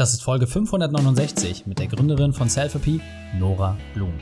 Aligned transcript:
Das 0.00 0.14
ist 0.14 0.22
Folge 0.22 0.46
569 0.46 1.66
mit 1.66 1.78
der 1.78 1.86
Gründerin 1.86 2.32
von 2.32 2.48
Selfie, 2.48 3.02
Nora 3.38 3.76
Blum. 3.92 4.14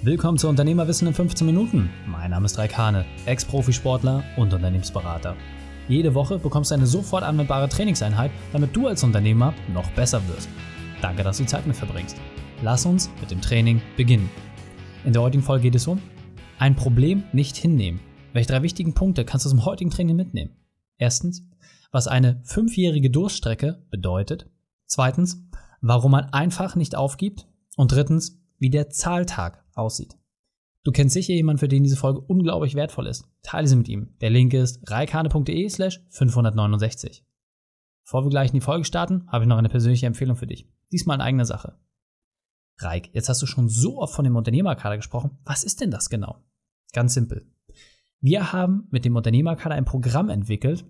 Willkommen 0.00 0.38
zu 0.38 0.48
Unternehmerwissen 0.48 1.06
in 1.06 1.12
15 1.12 1.46
Minuten. 1.46 1.90
Mein 2.06 2.30
Name 2.30 2.46
ist 2.46 2.56
Raik 2.56 2.78
Hane, 2.78 3.04
Ex-Profisportler 3.26 4.24
und 4.38 4.54
Unternehmensberater. 4.54 5.36
Jede 5.86 6.14
Woche 6.14 6.38
bekommst 6.38 6.70
du 6.70 6.76
eine 6.76 6.86
sofort 6.86 7.24
anwendbare 7.24 7.68
Trainingseinheit, 7.68 8.30
damit 8.54 8.74
du 8.74 8.86
als 8.86 9.04
Unternehmer 9.04 9.52
noch 9.74 9.90
besser 9.90 10.26
wirst. 10.28 10.48
Danke, 11.02 11.24
dass 11.24 11.36
du 11.36 11.44
Zeit 11.44 11.66
mit 11.66 11.76
verbringst. 11.76 12.16
Lass 12.62 12.86
uns 12.86 13.10
mit 13.20 13.30
dem 13.30 13.42
Training 13.42 13.82
beginnen. 13.98 14.30
In 15.04 15.12
der 15.12 15.20
heutigen 15.20 15.44
Folge 15.44 15.64
geht 15.64 15.74
es 15.74 15.86
um 15.86 16.00
ein 16.58 16.74
Problem 16.74 17.24
nicht 17.34 17.58
hinnehmen. 17.58 18.00
Welche 18.32 18.48
drei 18.48 18.62
wichtigen 18.62 18.94
Punkte 18.94 19.26
kannst 19.26 19.44
du 19.44 19.50
zum 19.50 19.66
heutigen 19.66 19.90
Training 19.90 20.16
mitnehmen? 20.16 20.56
Erstens, 20.96 21.44
was 21.92 22.08
eine 22.08 22.40
fünfjährige 22.44 23.10
Durststrecke 23.10 23.82
bedeutet. 23.90 24.46
Zweitens, 24.90 25.40
warum 25.80 26.10
man 26.10 26.24
einfach 26.24 26.74
nicht 26.74 26.96
aufgibt. 26.96 27.46
Und 27.76 27.92
drittens, 27.92 28.42
wie 28.58 28.70
der 28.70 28.90
Zahltag 28.90 29.64
aussieht. 29.74 30.18
Du 30.82 30.90
kennst 30.90 31.14
sicher 31.14 31.32
jemanden, 31.32 31.60
für 31.60 31.68
den 31.68 31.84
diese 31.84 31.96
Folge 31.96 32.20
unglaublich 32.20 32.74
wertvoll 32.74 33.06
ist. 33.06 33.24
Teile 33.42 33.68
sie 33.68 33.76
mit 33.76 33.88
ihm. 33.88 34.16
Der 34.20 34.30
Link 34.30 34.52
ist 34.52 34.90
reikane.de 34.90 35.68
slash 35.68 36.04
569. 36.10 37.24
Bevor 38.04 38.24
wir 38.24 38.30
gleich 38.30 38.50
in 38.50 38.56
die 38.56 38.60
Folge 38.60 38.84
starten, 38.84 39.26
habe 39.28 39.44
ich 39.44 39.48
noch 39.48 39.58
eine 39.58 39.68
persönliche 39.68 40.06
Empfehlung 40.06 40.36
für 40.36 40.46
dich. 40.46 40.68
Diesmal 40.90 41.14
in 41.16 41.20
eigener 41.20 41.44
Sache. 41.44 41.78
Reik, 42.78 43.10
jetzt 43.14 43.28
hast 43.28 43.40
du 43.40 43.46
schon 43.46 43.68
so 43.68 43.98
oft 43.98 44.14
von 44.14 44.24
dem 44.24 44.36
Unternehmerkader 44.36 44.96
gesprochen. 44.96 45.38
Was 45.44 45.62
ist 45.62 45.80
denn 45.80 45.90
das 45.90 46.10
genau? 46.10 46.42
Ganz 46.92 47.14
simpel. 47.14 47.46
Wir 48.20 48.52
haben 48.52 48.88
mit 48.90 49.04
dem 49.04 49.14
Unternehmerkader 49.14 49.76
ein 49.76 49.84
Programm 49.84 50.28
entwickelt, 50.28 50.84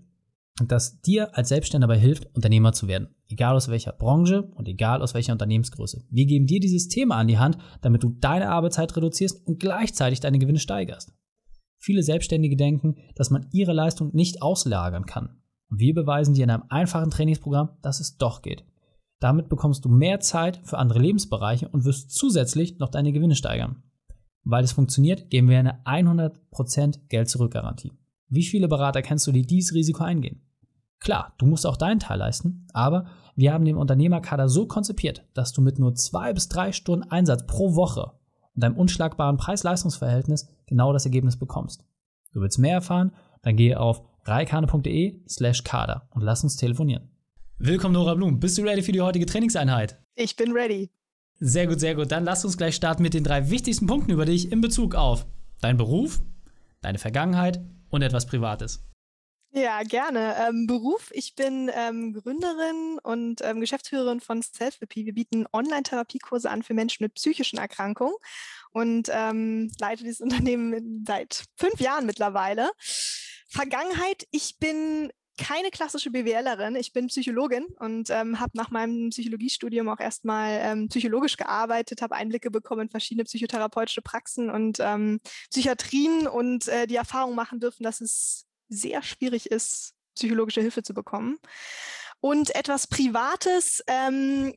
das 0.64 1.00
dir 1.02 1.36
als 1.36 1.50
Selbstständiger 1.50 1.94
hilft, 1.94 2.34
Unternehmer 2.34 2.72
zu 2.72 2.88
werden. 2.88 3.14
Egal 3.30 3.54
aus 3.54 3.68
welcher 3.68 3.92
Branche 3.92 4.42
und 4.56 4.66
egal 4.66 5.02
aus 5.02 5.14
welcher 5.14 5.32
Unternehmensgröße. 5.32 6.04
Wir 6.10 6.26
geben 6.26 6.46
dir 6.46 6.58
dieses 6.58 6.88
Thema 6.88 7.16
an 7.16 7.28
die 7.28 7.38
Hand, 7.38 7.58
damit 7.80 8.02
du 8.02 8.10
deine 8.10 8.50
Arbeitszeit 8.50 8.96
reduzierst 8.96 9.46
und 9.46 9.60
gleichzeitig 9.60 10.18
deine 10.18 10.40
Gewinne 10.40 10.58
steigerst. 10.58 11.12
Viele 11.78 12.02
Selbstständige 12.02 12.56
denken, 12.56 12.96
dass 13.14 13.30
man 13.30 13.46
ihre 13.52 13.72
Leistung 13.72 14.10
nicht 14.12 14.42
auslagern 14.42 15.06
kann. 15.06 15.40
Und 15.70 15.78
wir 15.78 15.94
beweisen 15.94 16.34
dir 16.34 16.42
in 16.42 16.50
einem 16.50 16.64
einfachen 16.70 17.10
Trainingsprogramm, 17.10 17.70
dass 17.82 18.00
es 18.00 18.16
doch 18.16 18.42
geht. 18.42 18.64
Damit 19.20 19.48
bekommst 19.48 19.84
du 19.84 19.88
mehr 19.88 20.18
Zeit 20.18 20.60
für 20.64 20.78
andere 20.78 20.98
Lebensbereiche 20.98 21.68
und 21.68 21.84
wirst 21.84 22.10
zusätzlich 22.10 22.78
noch 22.78 22.88
deine 22.88 23.12
Gewinne 23.12 23.36
steigern. 23.36 23.84
Weil 24.42 24.64
es 24.64 24.72
funktioniert, 24.72 25.30
geben 25.30 25.48
wir 25.48 25.58
eine 25.58 25.84
100% 25.84 27.08
Geld-Zurück-Garantie. 27.08 27.92
Wie 28.28 28.44
viele 28.44 28.66
Berater 28.66 29.02
kennst 29.02 29.26
du, 29.26 29.32
die 29.32 29.46
dieses 29.46 29.74
Risiko 29.74 30.02
eingehen? 30.02 30.42
Klar, 31.00 31.34
du 31.38 31.46
musst 31.46 31.66
auch 31.66 31.78
deinen 31.78 31.98
Teil 31.98 32.18
leisten, 32.18 32.66
aber 32.74 33.06
wir 33.34 33.52
haben 33.54 33.64
den 33.64 33.76
Unternehmerkader 33.76 34.48
so 34.48 34.66
konzipiert, 34.66 35.24
dass 35.32 35.52
du 35.52 35.62
mit 35.62 35.78
nur 35.78 35.94
zwei 35.94 36.34
bis 36.34 36.48
drei 36.48 36.72
Stunden 36.72 37.10
Einsatz 37.10 37.46
pro 37.46 37.74
Woche 37.74 38.12
und 38.54 38.62
einem 38.62 38.76
unschlagbaren 38.76 39.38
Preis-Leistungs-Verhältnis 39.38 40.48
genau 40.66 40.92
das 40.92 41.06
Ergebnis 41.06 41.38
bekommst. 41.38 41.84
Du 42.32 42.40
willst 42.42 42.58
mehr 42.58 42.74
erfahren? 42.74 43.12
Dann 43.42 43.56
gehe 43.56 43.80
auf 43.80 44.02
reikane.de 44.24 45.22
slash 45.26 45.64
kader 45.64 46.06
und 46.10 46.22
lass 46.22 46.44
uns 46.44 46.56
telefonieren. 46.56 47.08
Willkommen 47.58 47.94
Nora 47.94 48.14
Blum. 48.14 48.38
Bist 48.38 48.58
du 48.58 48.62
ready 48.62 48.82
für 48.82 48.92
die 48.92 49.00
heutige 49.00 49.24
Trainingseinheit? 49.24 49.98
Ich 50.14 50.36
bin 50.36 50.52
ready. 50.52 50.90
Sehr 51.38 51.66
gut, 51.66 51.80
sehr 51.80 51.94
gut. 51.94 52.12
Dann 52.12 52.24
lass 52.24 52.44
uns 52.44 52.58
gleich 52.58 52.76
starten 52.76 53.02
mit 53.02 53.14
den 53.14 53.24
drei 53.24 53.48
wichtigsten 53.48 53.86
Punkten 53.86 54.10
über 54.10 54.26
dich 54.26 54.52
in 54.52 54.60
Bezug 54.60 54.94
auf 54.94 55.26
deinen 55.62 55.78
Beruf, 55.78 56.20
deine 56.82 56.98
Vergangenheit 56.98 57.62
und 57.88 58.02
etwas 58.02 58.26
Privates. 58.26 58.89
Ja, 59.52 59.82
gerne. 59.82 60.36
Ähm, 60.38 60.68
Beruf, 60.68 61.10
ich 61.12 61.34
bin 61.34 61.70
ähm, 61.74 62.12
Gründerin 62.12 63.00
und 63.02 63.40
ähm, 63.42 63.60
Geschäftsführerin 63.60 64.20
von 64.20 64.42
Self-Therapy. 64.42 65.06
Wir 65.06 65.12
bieten 65.12 65.44
Online-Therapiekurse 65.52 66.48
an 66.48 66.62
für 66.62 66.72
Menschen 66.72 67.02
mit 67.02 67.14
psychischen 67.14 67.58
Erkrankungen 67.58 68.14
und 68.70 69.08
ähm, 69.10 69.72
leite 69.80 70.04
dieses 70.04 70.20
Unternehmen 70.20 71.04
seit 71.04 71.46
fünf 71.56 71.80
Jahren 71.80 72.06
mittlerweile. 72.06 72.70
Vergangenheit, 73.48 74.24
ich 74.30 74.56
bin 74.58 75.10
keine 75.36 75.70
klassische 75.70 76.10
BWLerin, 76.10 76.76
ich 76.76 76.92
bin 76.92 77.08
Psychologin 77.08 77.64
und 77.80 78.08
ähm, 78.10 78.38
habe 78.38 78.52
nach 78.54 78.70
meinem 78.70 79.08
Psychologiestudium 79.10 79.88
auch 79.88 79.98
erstmal 79.98 80.60
ähm, 80.62 80.88
psychologisch 80.88 81.36
gearbeitet, 81.36 82.02
habe 82.02 82.14
Einblicke 82.14 82.52
bekommen 82.52 82.82
in 82.82 82.90
verschiedene 82.90 83.24
psychotherapeutische 83.24 84.02
Praxen 84.02 84.48
und 84.48 84.78
ähm, 84.78 85.18
Psychiatrien 85.50 86.28
und 86.28 86.68
äh, 86.68 86.86
die 86.86 86.96
Erfahrung 86.96 87.34
machen 87.34 87.58
dürfen, 87.58 87.82
dass 87.82 88.00
es 88.00 88.46
sehr 88.70 89.02
schwierig 89.02 89.50
ist, 89.50 89.92
psychologische 90.14 90.62
Hilfe 90.62 90.82
zu 90.82 90.94
bekommen. 90.94 91.38
Und 92.20 92.54
etwas 92.54 92.86
Privates, 92.86 93.82
ähm, 93.86 94.54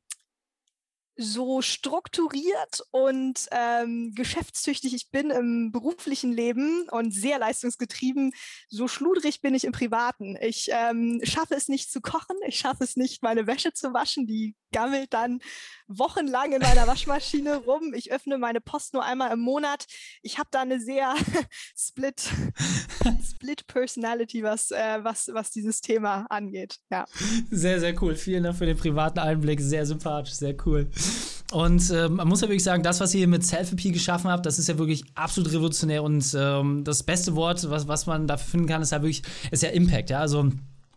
so 1.15 1.61
strukturiert 1.61 2.81
und 2.91 3.47
ähm, 3.51 4.13
geschäftstüchtig 4.15 4.93
ich 4.95 5.11
bin 5.11 5.29
im 5.29 5.71
beruflichen 5.71 6.31
Leben 6.31 6.87
und 6.89 7.13
sehr 7.13 7.39
leistungsgetrieben, 7.39 8.33
so 8.67 8.87
schludrig 8.87 9.41
bin 9.41 9.53
ich 9.53 9.63
im 9.63 9.71
Privaten. 9.71 10.37
Ich 10.41 10.69
ähm, 10.71 11.21
schaffe 11.23 11.55
es 11.55 11.67
nicht 11.67 11.91
zu 11.91 12.01
kochen, 12.01 12.35
ich 12.47 12.57
schaffe 12.57 12.83
es 12.83 12.95
nicht, 12.95 13.21
meine 13.21 13.45
Wäsche 13.47 13.73
zu 13.73 13.93
waschen, 13.93 14.25
die 14.25 14.55
gammelt 14.73 15.13
dann 15.13 15.39
wochenlang 15.87 16.51
in 16.51 16.61
meiner 16.61 16.87
Waschmaschine 16.87 17.57
rum. 17.57 17.93
Ich 17.93 18.11
öffne 18.11 18.37
meine 18.37 18.59
Post 18.59 18.93
nur 18.93 19.05
einmal 19.05 19.31
im 19.31 19.39
Monat. 19.39 19.85
Ich 20.21 20.39
habe 20.39 20.49
da 20.51 20.61
eine 20.61 20.79
sehr 20.81 21.13
split, 21.77 22.29
split 23.23 23.67
Personality, 23.67 24.43
was, 24.43 24.71
äh, 24.71 24.99
was, 25.03 25.29
was 25.31 25.51
dieses 25.51 25.79
Thema 25.79 26.25
angeht. 26.29 26.79
Ja. 26.91 27.05
Sehr, 27.51 27.79
sehr 27.79 28.01
cool. 28.01 28.15
Vielen 28.15 28.43
Dank 28.43 28.57
für 28.57 28.65
den 28.65 28.77
privaten 28.77 29.19
Einblick. 29.19 29.61
Sehr 29.61 29.85
sympathisch, 29.85 30.33
sehr 30.33 30.55
cool. 30.65 30.89
Und 31.51 31.91
äh, 31.91 32.09
man 32.09 32.27
muss 32.27 32.41
ja 32.41 32.47
wirklich 32.47 32.63
sagen, 32.63 32.81
das, 32.81 32.99
was 32.99 33.13
ihr 33.13 33.27
mit 33.27 33.45
Selfie 33.45 33.91
geschaffen 33.91 34.31
habt, 34.31 34.45
das 34.45 34.57
ist 34.57 34.67
ja 34.69 34.77
wirklich 34.79 35.03
absolut 35.13 35.51
revolutionär. 35.51 36.01
Und 36.01 36.35
ähm, 36.35 36.83
das 36.83 37.03
beste 37.03 37.35
Wort, 37.35 37.69
was, 37.69 37.87
was 37.87 38.07
man 38.07 38.25
dafür 38.25 38.49
finden 38.49 38.67
kann, 38.67 38.81
ist 38.81 38.91
ja 38.91 39.01
wirklich, 39.01 39.21
ist 39.51 39.61
ja 39.61 39.69
Impact. 39.69 40.09
Ja, 40.09 40.19
also 40.19 40.49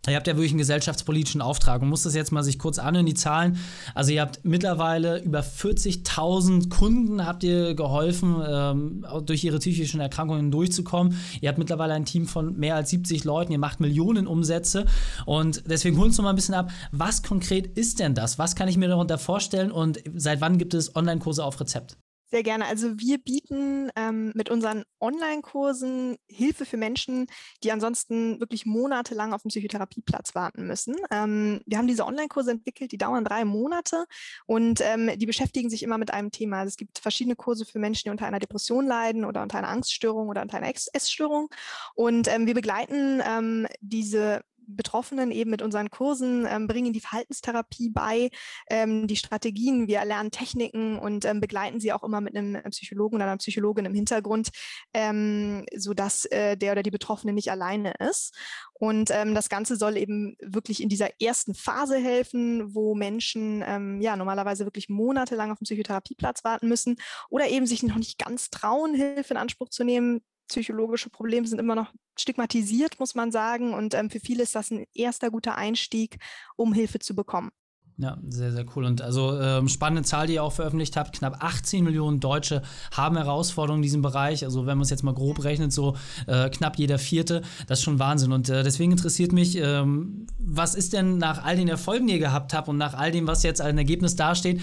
Ihr 0.07 0.15
habt 0.15 0.27
ja 0.27 0.35
wirklich 0.35 0.51
einen 0.51 0.59
gesellschaftspolitischen 0.59 1.41
Auftrag 1.41 1.81
und 1.81 1.89
muss 1.89 2.03
das 2.03 2.15
jetzt 2.15 2.31
mal 2.31 2.43
sich 2.43 2.59
kurz 2.59 2.79
anhören, 2.79 3.05
die 3.05 3.13
Zahlen. 3.13 3.57
Also 3.93 4.11
ihr 4.11 4.21
habt 4.21 4.39
mittlerweile 4.43 5.19
über 5.21 5.41
40.000 5.41 6.69
Kunden 6.69 7.25
habt 7.25 7.43
ihr 7.43 7.75
geholfen, 7.75 8.35
ähm, 8.47 9.05
durch 9.25 9.43
ihre 9.43 9.59
psychischen 9.59 9.99
Erkrankungen 9.99 10.49
durchzukommen. 10.49 11.17
Ihr 11.41 11.49
habt 11.49 11.57
mittlerweile 11.57 11.93
ein 11.93 12.05
Team 12.05 12.25
von 12.25 12.57
mehr 12.57 12.75
als 12.75 12.89
70 12.91 13.25
Leuten, 13.25 13.51
ihr 13.51 13.59
macht 13.59 13.79
Millionen 13.79 14.27
Umsätze 14.27 14.85
und 15.25 15.63
deswegen 15.67 15.97
holen 15.97 16.07
uns 16.07 16.17
noch 16.17 16.23
mal 16.23 16.29
ein 16.31 16.35
bisschen 16.35 16.55
ab, 16.55 16.71
was 16.91 17.21
konkret 17.21 17.77
ist 17.77 17.99
denn 17.99 18.15
das? 18.15 18.39
Was 18.39 18.55
kann 18.55 18.69
ich 18.69 18.77
mir 18.77 18.87
darunter 18.87 19.17
vorstellen 19.17 19.71
und 19.71 20.01
seit 20.15 20.39
wann 20.39 20.57
gibt 20.57 20.73
es 20.73 20.95
Online-Kurse 20.95 21.43
auf 21.43 21.59
Rezept? 21.59 21.97
Sehr 22.29 22.43
gerne. 22.43 22.65
Also 22.65 22.99
wir 22.99 23.19
bieten 23.19 23.89
ähm, 23.95 24.33
mit 24.35 24.49
unseren 24.49 24.83
Online-Kursen 24.99 26.17
Hilfe 26.27 26.65
für 26.65 26.75
Menschen, 26.75 27.27
die 27.63 27.71
ansonsten 27.71 28.41
wirklich 28.41 28.65
monatelang 28.65 29.31
auf 29.33 29.43
dem 29.43 29.49
Psychotherapieplatz 29.49 30.35
warten 30.35 30.67
müssen. 30.67 30.95
Ähm, 31.09 31.61
wir 31.65 31.77
haben 31.77 31.87
diese 31.87 32.05
Online-Kurse 32.05 32.51
entwickelt, 32.51 32.91
die 32.91 32.97
dauern 32.97 33.23
drei 33.23 33.45
Monate 33.45 34.05
und 34.45 34.81
ähm, 34.81 35.17
die 35.17 35.25
beschäftigen 35.25 35.69
sich 35.69 35.83
immer 35.83 35.97
mit 35.97 36.11
einem 36.11 36.31
Thema. 36.31 36.59
Also 36.59 36.69
es 36.69 36.77
gibt 36.77 36.99
verschiedene 36.99 37.37
Kurse 37.37 37.65
für 37.65 37.79
Menschen, 37.79 38.07
die 38.07 38.11
unter 38.11 38.25
einer 38.25 38.39
Depression 38.39 38.85
leiden 38.85 39.23
oder 39.23 39.41
unter 39.41 39.59
einer 39.59 39.69
Angststörung 39.69 40.27
oder 40.27 40.41
unter 40.41 40.57
einer 40.57 40.69
Essstörung. 40.69 41.47
Und 41.95 42.27
ähm, 42.27 42.45
wir 42.45 42.55
begleiten 42.55 43.21
ähm, 43.25 43.67
diese 43.79 44.41
Betroffenen 44.67 45.31
eben 45.31 45.49
mit 45.49 45.61
unseren 45.61 45.89
Kursen, 45.89 46.45
ähm, 46.47 46.67
bringen 46.67 46.93
die 46.93 46.99
Verhaltenstherapie 46.99 47.89
bei, 47.89 48.29
ähm, 48.69 49.07
die 49.07 49.15
Strategien, 49.15 49.87
wir 49.87 50.03
lernen 50.05 50.31
Techniken 50.31 50.99
und 50.99 51.25
ähm, 51.25 51.39
begleiten 51.39 51.79
sie 51.79 51.93
auch 51.93 52.03
immer 52.03 52.21
mit 52.21 52.35
einem 52.35 52.61
Psychologen 52.71 53.15
oder 53.15 53.25
einer 53.25 53.37
Psychologin 53.37 53.85
im 53.85 53.93
Hintergrund, 53.93 54.49
ähm, 54.93 55.65
sodass 55.75 56.25
äh, 56.25 56.57
der 56.57 56.73
oder 56.73 56.83
die 56.83 56.91
Betroffene 56.91 57.33
nicht 57.33 57.51
alleine 57.51 57.93
ist. 57.99 58.35
Und 58.73 59.09
ähm, 59.11 59.33
das 59.33 59.49
Ganze 59.49 59.75
soll 59.75 59.97
eben 59.97 60.35
wirklich 60.39 60.83
in 60.83 60.89
dieser 60.89 61.09
ersten 61.19 61.55
Phase 61.55 61.97
helfen, 61.97 62.75
wo 62.75 62.93
Menschen 62.93 63.63
ähm, 63.65 64.01
ja 64.01 64.15
normalerweise 64.15 64.65
wirklich 64.65 64.89
monatelang 64.89 65.51
auf 65.51 65.59
dem 65.59 65.63
Psychotherapieplatz 65.63 66.43
warten 66.43 66.67
müssen 66.67 66.97
oder 67.29 67.47
eben 67.47 67.65
sich 67.65 67.81
noch 67.83 67.95
nicht 67.95 68.19
ganz 68.19 68.49
trauen, 68.49 68.93
Hilfe 68.93 69.33
in 69.33 69.37
Anspruch 69.37 69.69
zu 69.69 69.83
nehmen, 69.83 70.21
psychologische 70.47 71.09
Probleme 71.09 71.47
sind 71.47 71.59
immer 71.59 71.75
noch 71.75 71.93
stigmatisiert, 72.17 72.99
muss 72.99 73.15
man 73.15 73.31
sagen. 73.31 73.73
Und 73.73 73.93
ähm, 73.93 74.09
für 74.09 74.19
viele 74.19 74.43
ist 74.43 74.55
das 74.55 74.71
ein 74.71 74.85
erster 74.93 75.29
guter 75.29 75.55
Einstieg, 75.55 76.17
um 76.55 76.73
Hilfe 76.73 76.99
zu 76.99 77.15
bekommen. 77.15 77.51
Ja, 77.99 78.15
sehr, 78.29 78.51
sehr 78.51 78.65
cool. 78.75 78.85
Und 78.85 79.01
also 79.01 79.39
ähm, 79.41 79.67
spannende 79.67 80.03
Zahl, 80.03 80.27
die 80.27 80.35
ihr 80.35 80.43
auch 80.43 80.53
veröffentlicht 80.53 80.95
habt, 80.95 81.17
knapp 81.17 81.43
18 81.43 81.83
Millionen 81.83 82.19
Deutsche 82.19 82.61
haben 82.91 83.17
Herausforderungen 83.17 83.79
in 83.79 83.83
diesem 83.83 84.03
Bereich. 84.03 84.45
Also 84.45 84.67
wenn 84.67 84.77
man 84.77 84.83
es 84.83 84.91
jetzt 84.91 85.03
mal 85.03 85.15
grob 85.15 85.43
rechnet, 85.43 85.73
so 85.73 85.97
äh, 86.27 86.49
knapp 86.51 86.77
jeder 86.77 86.99
Vierte, 86.99 87.41
das 87.65 87.79
ist 87.79 87.85
schon 87.85 87.97
Wahnsinn. 87.97 88.31
Und 88.31 88.49
äh, 88.49 88.61
deswegen 88.61 88.91
interessiert 88.91 89.31
mich, 89.31 89.57
ähm, 89.57 90.27
was 90.37 90.75
ist 90.75 90.93
denn 90.93 91.17
nach 91.17 91.43
all 91.43 91.55
den 91.55 91.69
Erfolgen, 91.69 92.05
die 92.05 92.13
ihr 92.13 92.19
gehabt 92.19 92.53
habt 92.53 92.69
und 92.69 92.77
nach 92.77 92.93
all 92.93 93.11
dem, 93.11 93.25
was 93.25 93.41
jetzt 93.41 93.61
als 93.61 93.75
Ergebnis 93.75 94.15
dasteht, 94.15 94.61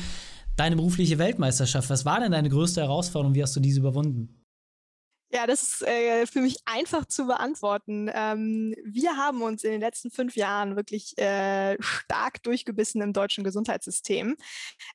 deine 0.54 0.76
berufliche 0.76 1.18
Weltmeisterschaft? 1.18 1.90
Was 1.90 2.04
war 2.04 2.20
denn 2.20 2.30
deine 2.30 2.50
größte 2.50 2.82
Herausforderung? 2.82 3.34
Wie 3.34 3.42
hast 3.42 3.56
du 3.56 3.60
diese 3.60 3.80
überwunden? 3.80 4.43
Ja, 5.30 5.46
das 5.48 5.62
ist 5.62 5.82
äh, 5.82 6.26
für 6.26 6.40
mich 6.40 6.58
einfach 6.64 7.06
zu 7.06 7.26
beantworten. 7.26 8.08
Ähm, 8.12 8.74
wir 8.84 9.16
haben 9.16 9.42
uns 9.42 9.64
in 9.64 9.72
den 9.72 9.80
letzten 9.80 10.10
fünf 10.10 10.36
Jahren 10.36 10.76
wirklich 10.76 11.18
äh, 11.18 11.76
stark 11.80 12.42
durchgebissen 12.44 13.02
im 13.02 13.12
deutschen 13.12 13.42
Gesundheitssystem. 13.42 14.36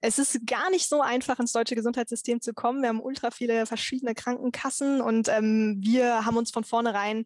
Es 0.02 0.18
ist 0.18 0.46
gar 0.46 0.70
nicht 0.70 0.88
so 0.88 1.02
einfach, 1.02 1.40
ins 1.40 1.52
deutsche 1.52 1.76
Gesundheitssystem 1.76 2.40
zu 2.42 2.54
kommen. 2.54 2.82
Wir 2.82 2.90
haben 2.90 3.02
ultra 3.02 3.32
viele 3.32 3.66
verschiedene 3.66 4.16
Krankenkassen 4.16 5.02
und 5.02 5.28
ähm, 5.28 5.78
wir 5.82 6.26
haben 6.26 6.38
uns 6.38 6.52
von 6.52 6.64
vornherein 6.64 7.26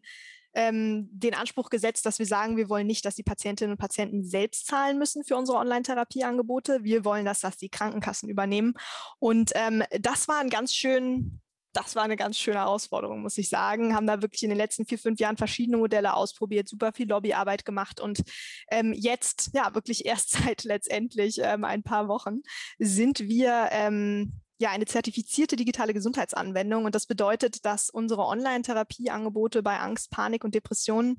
ähm, 0.54 1.08
den 1.12 1.34
Anspruch 1.34 1.70
gesetzt, 1.70 2.06
dass 2.06 2.18
wir 2.18 2.26
sagen, 2.26 2.56
wir 2.56 2.68
wollen 2.68 2.86
nicht, 2.86 3.04
dass 3.04 3.16
die 3.16 3.22
Patientinnen 3.22 3.72
und 3.72 3.78
Patienten 3.78 4.24
selbst 4.24 4.66
zahlen 4.66 4.98
müssen 4.98 5.24
für 5.24 5.36
unsere 5.36 5.58
Online-Therapieangebote. 5.58 6.84
Wir 6.84 7.04
wollen, 7.04 7.24
dass 7.24 7.40
das 7.40 7.56
die 7.56 7.68
Krankenkassen 7.68 8.28
übernehmen. 8.28 8.74
Und 9.18 9.52
ähm, 9.54 9.82
das 10.00 10.28
war 10.28 10.38
ein 10.38 10.50
ganz 10.50 10.74
schön 10.74 11.40
das 11.74 11.96
war 11.96 12.04
eine 12.04 12.16
ganz 12.16 12.38
schöne 12.38 12.58
Herausforderung, 12.58 13.20
muss 13.20 13.36
ich 13.36 13.48
sagen. 13.48 13.94
Haben 13.94 14.06
da 14.06 14.22
wirklich 14.22 14.42
in 14.42 14.48
den 14.48 14.58
letzten 14.58 14.86
vier, 14.86 14.98
fünf 14.98 15.20
Jahren 15.20 15.36
verschiedene 15.36 15.76
Modelle 15.76 16.14
ausprobiert, 16.14 16.68
super 16.68 16.92
viel 16.92 17.08
Lobbyarbeit 17.08 17.64
gemacht 17.64 18.00
und 18.00 18.22
ähm, 18.70 18.92
jetzt, 18.92 19.50
ja, 19.54 19.74
wirklich 19.74 20.06
erst 20.06 20.30
seit 20.44 20.64
letztendlich 20.64 21.38
ähm, 21.42 21.64
ein 21.64 21.82
paar 21.82 22.08
Wochen 22.08 22.40
sind 22.78 23.20
wir 23.20 23.68
ähm, 23.72 24.40
ja 24.64 24.70
eine 24.70 24.86
zertifizierte 24.86 25.56
digitale 25.56 25.94
Gesundheitsanwendung. 25.94 26.84
Und 26.84 26.94
das 26.94 27.06
bedeutet, 27.06 27.64
dass 27.64 27.90
unsere 27.90 28.26
Online-Therapieangebote 28.26 29.62
bei 29.62 29.78
Angst, 29.78 30.10
Panik 30.10 30.42
und 30.42 30.54
Depressionen 30.54 31.18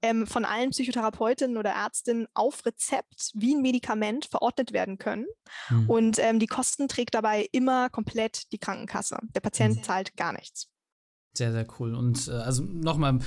ähm, 0.00 0.26
von 0.26 0.44
allen 0.44 0.70
Psychotherapeutinnen 0.70 1.56
oder 1.56 1.70
Ärztinnen 1.70 2.26
auf 2.34 2.64
Rezept 2.64 3.32
wie 3.34 3.54
ein 3.54 3.62
Medikament 3.62 4.26
verordnet 4.26 4.72
werden 4.72 4.98
können. 4.98 5.26
Mhm. 5.68 5.90
Und 5.90 6.18
ähm, 6.18 6.38
die 6.38 6.46
Kosten 6.46 6.88
trägt 6.88 7.14
dabei 7.14 7.48
immer 7.52 7.90
komplett 7.90 8.52
die 8.52 8.58
Krankenkasse. 8.58 9.18
Der 9.34 9.40
Patient 9.40 9.76
mhm. 9.76 9.82
zahlt 9.82 10.16
gar 10.16 10.32
nichts. 10.32 10.68
Sehr, 11.36 11.50
sehr 11.50 11.66
cool. 11.78 11.94
Und 11.94 12.28
äh, 12.28 12.32
also 12.32 12.62
nochmal, 12.62 13.18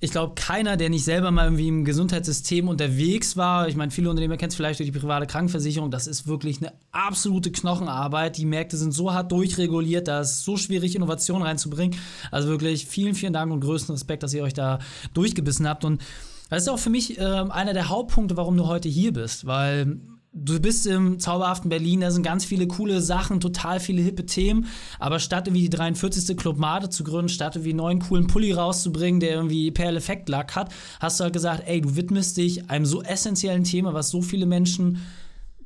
ich 0.00 0.10
glaube, 0.10 0.34
keiner, 0.34 0.76
der 0.76 0.90
nicht 0.90 1.04
selber 1.04 1.30
mal 1.30 1.44
irgendwie 1.44 1.68
im 1.68 1.84
Gesundheitssystem 1.84 2.68
unterwegs 2.68 3.36
war, 3.36 3.68
ich 3.68 3.76
meine, 3.76 3.92
viele 3.92 4.10
Unternehmer 4.10 4.36
kennen 4.36 4.50
es 4.50 4.56
vielleicht 4.56 4.80
durch 4.80 4.90
die 4.90 4.98
private 4.98 5.26
Krankenversicherung, 5.26 5.92
das 5.92 6.08
ist 6.08 6.26
wirklich 6.26 6.58
eine 6.58 6.72
absolute 6.90 7.52
Knochenarbeit. 7.52 8.36
Die 8.38 8.44
Märkte 8.44 8.76
sind 8.76 8.92
so 8.92 9.12
hart 9.12 9.30
durchreguliert, 9.30 10.08
da 10.08 10.22
ist 10.22 10.44
so 10.44 10.56
schwierig, 10.56 10.96
Innovationen 10.96 11.46
reinzubringen. 11.46 11.96
Also 12.32 12.48
wirklich 12.48 12.86
vielen, 12.86 13.14
vielen 13.14 13.32
Dank 13.32 13.52
und 13.52 13.60
größten 13.60 13.94
Respekt, 13.94 14.24
dass 14.24 14.34
ihr 14.34 14.42
euch 14.42 14.54
da 14.54 14.80
durchgebissen 15.14 15.68
habt. 15.68 15.84
Und 15.84 16.02
das 16.50 16.62
ist 16.62 16.68
auch 16.68 16.78
für 16.80 16.90
mich 16.90 17.18
äh, 17.18 17.22
einer 17.22 17.72
der 17.72 17.88
Hauptpunkte, 17.88 18.36
warum 18.36 18.56
du 18.56 18.66
heute 18.66 18.88
hier 18.88 19.12
bist, 19.12 19.46
weil 19.46 20.00
du 20.34 20.60
bist 20.60 20.86
im 20.86 21.20
zauberhaften 21.20 21.70
Berlin, 21.70 22.00
da 22.00 22.10
sind 22.10 22.24
ganz 22.24 22.44
viele 22.44 22.66
coole 22.66 23.00
Sachen, 23.00 23.40
total 23.40 23.78
viele 23.78 24.02
hippe 24.02 24.26
Themen. 24.26 24.66
Aber 24.98 25.20
statt 25.20 25.52
wie 25.52 25.62
die 25.62 25.70
43. 25.70 26.36
Club 26.36 26.58
Made 26.58 26.90
zu 26.90 27.04
gründen, 27.04 27.28
statt 27.28 27.62
wie 27.64 27.70
einen 27.70 27.78
neuen 27.78 28.00
coolen 28.00 28.26
Pulli 28.26 28.52
rauszubringen, 28.52 29.20
der 29.20 29.36
irgendwie 29.36 29.70
Perl 29.70 29.96
Effekt 29.96 30.28
Lack 30.28 30.56
hat, 30.56 30.72
hast 31.00 31.20
du 31.20 31.24
halt 31.24 31.32
gesagt, 31.32 31.62
ey, 31.66 31.80
du 31.80 31.96
widmest 31.96 32.36
dich 32.36 32.68
einem 32.68 32.84
so 32.84 33.02
essentiellen 33.02 33.64
Thema, 33.64 33.94
was 33.94 34.10
so 34.10 34.22
viele 34.22 34.46
Menschen 34.46 35.00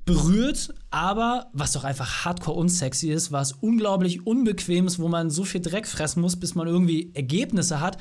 berührt, 0.04 0.74
aber 0.90 1.50
was 1.52 1.72
doch 1.72 1.84
einfach 1.84 2.24
hardcore 2.24 2.58
unsexy 2.58 3.10
ist, 3.10 3.32
was 3.32 3.52
unglaublich 3.52 4.26
unbequem 4.26 4.86
ist, 4.86 4.98
wo 4.98 5.08
man 5.08 5.30
so 5.30 5.44
viel 5.44 5.60
Dreck 5.60 5.86
fressen 5.86 6.20
muss, 6.20 6.36
bis 6.36 6.54
man 6.54 6.66
irgendwie 6.66 7.10
Ergebnisse 7.14 7.80
hat. 7.80 7.98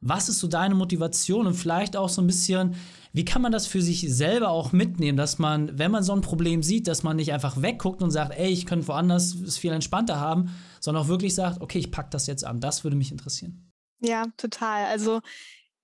Was 0.00 0.28
ist 0.28 0.38
so 0.38 0.46
deine 0.46 0.74
Motivation 0.74 1.46
und 1.46 1.54
vielleicht 1.54 1.96
auch 1.96 2.08
so 2.08 2.22
ein 2.22 2.26
bisschen, 2.26 2.74
wie 3.16 3.24
kann 3.24 3.40
man 3.40 3.50
das 3.50 3.66
für 3.66 3.80
sich 3.80 4.02
selber 4.14 4.50
auch 4.50 4.72
mitnehmen, 4.72 5.16
dass 5.16 5.38
man, 5.38 5.78
wenn 5.78 5.90
man 5.90 6.02
so 6.02 6.12
ein 6.12 6.20
Problem 6.20 6.62
sieht, 6.62 6.86
dass 6.86 7.02
man 7.02 7.16
nicht 7.16 7.32
einfach 7.32 7.62
wegguckt 7.62 8.02
und 8.02 8.10
sagt, 8.10 8.36
ey, 8.36 8.50
ich 8.50 8.66
könnte 8.66 8.86
woanders 8.88 9.34
es 9.36 9.56
viel 9.56 9.72
entspannter 9.72 10.20
haben, 10.20 10.54
sondern 10.80 11.02
auch 11.02 11.08
wirklich 11.08 11.34
sagt, 11.34 11.62
okay, 11.62 11.78
ich 11.78 11.90
packe 11.90 12.10
das 12.10 12.26
jetzt 12.26 12.44
an. 12.44 12.60
Das 12.60 12.84
würde 12.84 12.94
mich 12.94 13.10
interessieren. 13.10 13.72
Ja, 14.00 14.26
total. 14.36 14.84
Also 14.84 15.22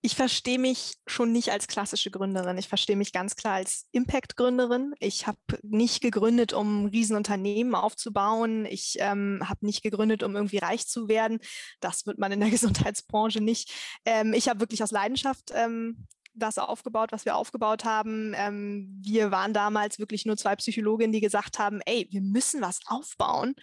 ich 0.03 0.15
verstehe 0.15 0.59
mich 0.59 0.93
schon 1.07 1.33
nicht 1.33 1.53
als 1.53 1.69
klassische 1.69 2.11
Gründerin. 2.11 2.59
Ich 2.59 2.69
verstehe 2.69 2.97
mich 2.97 3.13
ganz 3.13 3.35
klar 3.35 3.55
als 3.55 3.87
Impact-Gründerin. 3.93 4.93
Ich 5.01 5.27
habe 5.27 5.39
nicht 5.63 6.03
gegründet, 6.03 6.53
um 6.53 6.85
Riesenunternehmen 6.85 7.75
aufzubauen. 7.75 8.67
Ich 8.67 8.97
ähm, 8.99 9.41
habe 9.43 9.65
nicht 9.65 9.83
gegründet, 9.83 10.23
um 10.23 10.37
irgendwie 10.37 10.59
reich 10.59 10.87
zu 10.87 11.09
werden. 11.09 11.39
Das 11.81 12.05
wird 12.05 12.19
man 12.19 12.31
in 12.31 12.41
der 12.41 12.51
Gesundheitsbranche 12.51 13.41
nicht. 13.41 13.73
Ähm, 14.05 14.35
ich 14.35 14.51
habe 14.51 14.61
wirklich 14.61 14.83
aus 14.83 14.91
Leidenschaft 14.91 15.51
ähm, 15.55 16.07
das 16.35 16.59
aufgebaut, 16.59 17.13
was 17.13 17.25
wir 17.25 17.37
aufgebaut 17.37 17.85
haben. 17.85 18.33
Ähm, 18.37 19.01
wir 19.03 19.31
waren 19.31 19.53
damals 19.53 19.99
wirklich 19.99 20.27
nur 20.27 20.37
zwei 20.37 20.57
Psychologinnen, 20.57 21.13
die 21.13 21.21
gesagt 21.21 21.59
haben, 21.59 21.81
ey, 21.87 22.09
wir 22.11 22.21
müssen 22.21 22.61
was 22.61 22.81
aufbauen, 22.87 23.55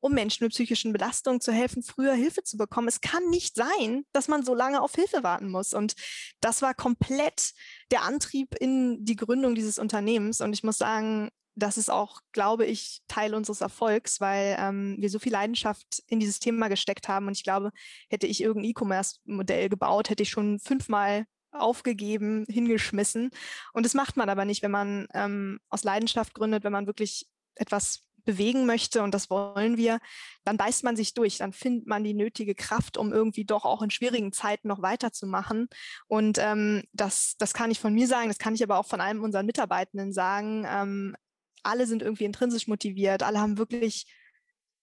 um 0.00 0.12
Menschen 0.12 0.44
mit 0.44 0.52
psychischen 0.52 0.92
Belastungen 0.92 1.40
zu 1.40 1.52
helfen, 1.52 1.82
früher 1.82 2.14
Hilfe 2.14 2.42
zu 2.42 2.56
bekommen. 2.56 2.88
Es 2.88 3.00
kann 3.00 3.24
nicht 3.30 3.54
sein, 3.54 4.04
dass 4.12 4.28
man 4.28 4.44
so 4.44 4.54
lange 4.54 4.82
auf 4.82 4.94
Hilfe 4.94 5.22
warten 5.22 5.48
muss. 5.48 5.74
Und 5.74 5.94
das 6.40 6.60
war 6.62 6.74
komplett 6.74 7.52
der 7.90 8.02
Antrieb 8.02 8.54
in 8.58 9.04
die 9.04 9.16
Gründung 9.16 9.54
dieses 9.54 9.78
Unternehmens. 9.78 10.40
Und 10.40 10.52
ich 10.52 10.64
muss 10.64 10.78
sagen, 10.78 11.30
das 11.54 11.76
ist 11.76 11.90
auch, 11.90 12.20
glaube 12.32 12.64
ich, 12.64 13.02
Teil 13.08 13.34
unseres 13.34 13.60
Erfolgs, 13.60 14.20
weil 14.20 14.56
ähm, 14.58 14.96
wir 14.98 15.10
so 15.10 15.18
viel 15.18 15.32
Leidenschaft 15.32 16.02
in 16.06 16.18
dieses 16.18 16.40
Thema 16.40 16.68
gesteckt 16.68 17.08
haben. 17.08 17.26
Und 17.26 17.36
ich 17.36 17.44
glaube, 17.44 17.70
hätte 18.08 18.26
ich 18.26 18.40
irgendein 18.40 18.70
E-Commerce-Modell 18.70 19.68
gebaut, 19.68 20.08
hätte 20.08 20.22
ich 20.22 20.30
schon 20.30 20.58
fünfmal 20.58 21.26
aufgegeben, 21.52 22.44
hingeschmissen. 22.48 23.30
Und 23.72 23.84
das 23.86 23.94
macht 23.94 24.16
man 24.16 24.28
aber 24.28 24.44
nicht, 24.44 24.62
wenn 24.62 24.70
man 24.70 25.06
ähm, 25.14 25.60
aus 25.68 25.84
Leidenschaft 25.84 26.34
gründet, 26.34 26.64
wenn 26.64 26.72
man 26.72 26.86
wirklich 26.86 27.28
etwas 27.54 28.04
bewegen 28.24 28.66
möchte 28.66 29.02
und 29.02 29.12
das 29.12 29.30
wollen 29.30 29.76
wir, 29.76 29.98
dann 30.44 30.56
beißt 30.56 30.84
man 30.84 30.96
sich 30.96 31.14
durch, 31.14 31.38
dann 31.38 31.52
findet 31.52 31.86
man 31.86 32.04
die 32.04 32.14
nötige 32.14 32.54
Kraft, 32.54 32.96
um 32.96 33.12
irgendwie 33.12 33.44
doch 33.44 33.64
auch 33.64 33.82
in 33.82 33.90
schwierigen 33.90 34.32
Zeiten 34.32 34.68
noch 34.68 34.82
weiterzumachen. 34.82 35.68
Und 36.06 36.38
ähm, 36.38 36.84
das, 36.92 37.34
das 37.38 37.52
kann 37.52 37.70
ich 37.70 37.80
von 37.80 37.92
mir 37.92 38.06
sagen, 38.06 38.28
das 38.28 38.38
kann 38.38 38.54
ich 38.54 38.62
aber 38.62 38.78
auch 38.78 38.86
von 38.86 39.00
allen 39.00 39.20
unseren 39.20 39.46
Mitarbeitenden 39.46 40.12
sagen. 40.12 40.64
Ähm, 40.68 41.16
alle 41.62 41.86
sind 41.86 42.02
irgendwie 42.02 42.24
intrinsisch 42.24 42.66
motiviert, 42.66 43.22
alle 43.22 43.40
haben 43.40 43.58
wirklich 43.58 44.06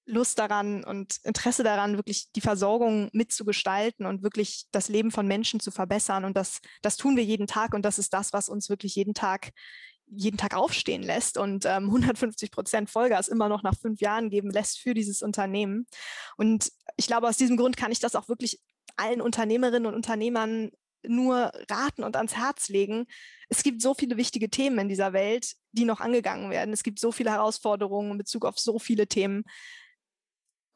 Lust 0.09 0.39
daran 0.39 0.83
und 0.83 1.19
Interesse 1.23 1.63
daran, 1.63 1.95
wirklich 1.95 2.31
die 2.33 2.41
Versorgung 2.41 3.09
mitzugestalten 3.13 4.05
und 4.05 4.23
wirklich 4.23 4.65
das 4.71 4.89
Leben 4.89 5.11
von 5.11 5.27
Menschen 5.27 5.59
zu 5.59 5.71
verbessern. 5.71 6.25
Und 6.25 6.35
das, 6.35 6.59
das 6.81 6.97
tun 6.97 7.15
wir 7.15 7.23
jeden 7.23 7.47
Tag 7.47 7.73
und 7.73 7.83
das 7.83 7.99
ist 7.99 8.13
das, 8.13 8.33
was 8.33 8.49
uns 8.49 8.69
wirklich 8.69 8.95
jeden 8.95 9.13
Tag 9.13 9.51
jeden 10.11 10.37
Tag 10.37 10.55
aufstehen 10.55 11.03
lässt 11.03 11.37
und 11.37 11.65
ähm, 11.65 11.85
150 11.85 12.51
Prozent 12.51 12.89
Vollgas 12.89 13.27
immer 13.27 13.47
noch 13.47 13.61
nach 13.61 13.75
fünf 13.77 14.01
Jahren 14.01 14.29
geben 14.29 14.49
lässt 14.49 14.79
für 14.79 14.93
dieses 14.93 15.21
Unternehmen. 15.21 15.85
Und 16.35 16.71
ich 16.97 17.07
glaube, 17.07 17.27
aus 17.27 17.37
diesem 17.37 17.57
Grund 17.57 17.77
kann 17.77 17.91
ich 17.91 17.99
das 17.99 18.15
auch 18.15 18.27
wirklich 18.27 18.59
allen 18.97 19.21
Unternehmerinnen 19.21 19.85
und 19.85 19.93
Unternehmern 19.93 20.71
nur 21.03 21.51
raten 21.69 22.03
und 22.03 22.17
ans 22.17 22.35
Herz 22.35 22.67
legen. 22.67 23.05
Es 23.47 23.63
gibt 23.63 23.81
so 23.81 23.93
viele 23.93 24.17
wichtige 24.17 24.49
Themen 24.49 24.79
in 24.79 24.89
dieser 24.89 25.13
Welt, 25.13 25.53
die 25.71 25.85
noch 25.85 26.01
angegangen 26.01 26.49
werden. 26.49 26.73
Es 26.73 26.83
gibt 26.83 26.99
so 26.99 27.11
viele 27.11 27.31
Herausforderungen 27.31 28.11
in 28.11 28.17
Bezug 28.17 28.45
auf 28.45 28.59
so 28.59 28.79
viele 28.79 29.07
Themen 29.07 29.43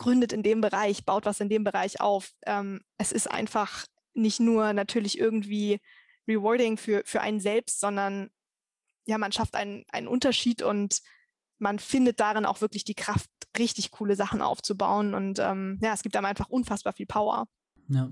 gründet 0.03 0.33
in 0.33 0.43
dem 0.43 0.61
Bereich, 0.61 1.05
baut 1.05 1.25
was 1.25 1.39
in 1.39 1.49
dem 1.49 1.63
Bereich 1.63 2.01
auf. 2.01 2.31
Ähm, 2.45 2.81
es 2.97 3.11
ist 3.11 3.31
einfach 3.31 3.85
nicht 4.13 4.39
nur 4.39 4.73
natürlich 4.73 5.17
irgendwie 5.17 5.79
rewarding 6.27 6.77
für, 6.77 7.03
für 7.05 7.21
einen 7.21 7.39
selbst, 7.39 7.79
sondern 7.79 8.29
ja, 9.05 9.17
man 9.17 9.31
schafft 9.31 9.55
einen, 9.55 9.85
einen 9.91 10.07
Unterschied 10.07 10.61
und 10.61 11.01
man 11.57 11.79
findet 11.79 12.19
darin 12.19 12.45
auch 12.45 12.61
wirklich 12.61 12.83
die 12.83 12.95
Kraft, 12.95 13.29
richtig 13.57 13.91
coole 13.91 14.15
Sachen 14.15 14.41
aufzubauen. 14.41 15.13
Und 15.13 15.39
ähm, 15.39 15.79
ja, 15.81 15.93
es 15.93 16.03
gibt 16.03 16.15
einem 16.15 16.25
einfach 16.25 16.49
unfassbar 16.49 16.93
viel 16.93 17.05
Power. 17.05 17.47
Ja, 17.89 18.09